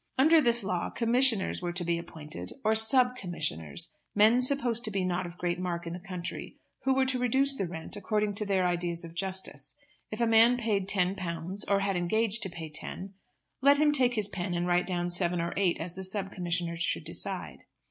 Under 0.17 0.41
this 0.41 0.63
law 0.63 0.89
commissioners 0.89 1.61
were 1.61 1.73
to 1.73 1.83
be 1.83 1.99
appointed, 1.99 2.53
or 2.63 2.73
sub 2.73 3.15
commissioners, 3.15 3.91
men 4.15 4.41
supposed 4.41 4.83
to 4.85 4.89
be 4.89 5.05
not 5.05 5.27
of 5.27 5.37
great 5.37 5.59
mark 5.59 5.85
in 5.85 5.93
the 5.93 5.99
country, 5.99 6.57
who 6.85 6.95
were 6.95 7.05
to 7.05 7.19
reduce 7.19 7.55
the 7.55 7.67
rent 7.67 7.95
according 7.95 8.33
to 8.33 8.45
their 8.47 8.65
ideas 8.65 9.03
of 9.05 9.13
justice. 9.13 9.75
If 10.09 10.19
a 10.19 10.25
man 10.25 10.57
paid 10.57 10.89
ten 10.89 11.13
pounds, 11.13 11.63
or 11.65 11.81
had 11.81 11.95
engaged 11.95 12.41
to 12.41 12.49
pay 12.49 12.69
ten, 12.71 13.13
let 13.61 13.77
him 13.77 13.91
take 13.91 14.15
his 14.15 14.27
pen 14.27 14.55
and 14.55 14.65
write 14.65 14.87
down 14.87 15.07
seven 15.11 15.39
or 15.39 15.53
eight 15.55 15.77
as 15.79 15.93
the 15.93 16.03
sub 16.03 16.31
commissioner 16.31 16.75
should 16.77 17.03
decide. 17.03 17.65